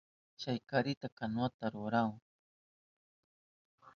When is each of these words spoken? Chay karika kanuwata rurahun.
Chay 0.41 0.59
karika 0.69 1.07
kanuwata 1.17 1.65
rurahun. 1.73 2.17